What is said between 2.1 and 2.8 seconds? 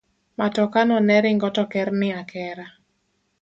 akera.